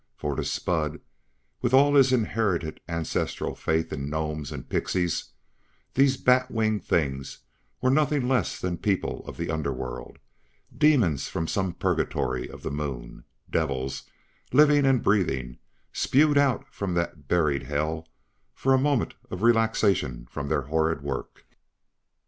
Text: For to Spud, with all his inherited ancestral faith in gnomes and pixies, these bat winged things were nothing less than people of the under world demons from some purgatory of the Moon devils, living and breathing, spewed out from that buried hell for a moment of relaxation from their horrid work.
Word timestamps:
For 0.17 0.35
to 0.35 0.43
Spud, 0.43 0.99
with 1.61 1.75
all 1.75 1.93
his 1.93 2.11
inherited 2.11 2.79
ancestral 2.89 3.53
faith 3.53 3.93
in 3.93 4.09
gnomes 4.09 4.51
and 4.51 4.67
pixies, 4.67 5.25
these 5.93 6.17
bat 6.17 6.49
winged 6.49 6.83
things 6.83 7.41
were 7.83 7.91
nothing 7.91 8.27
less 8.27 8.59
than 8.59 8.79
people 8.79 9.23
of 9.27 9.37
the 9.37 9.51
under 9.51 9.71
world 9.71 10.17
demons 10.75 11.27
from 11.27 11.47
some 11.47 11.73
purgatory 11.73 12.49
of 12.49 12.63
the 12.63 12.71
Moon 12.71 13.25
devils, 13.47 14.09
living 14.51 14.87
and 14.87 15.03
breathing, 15.03 15.59
spewed 15.93 16.35
out 16.39 16.65
from 16.73 16.95
that 16.95 17.27
buried 17.27 17.61
hell 17.61 18.07
for 18.55 18.73
a 18.73 18.79
moment 18.79 19.13
of 19.29 19.43
relaxation 19.43 20.25
from 20.31 20.47
their 20.47 20.61
horrid 20.63 21.03
work. 21.03 21.45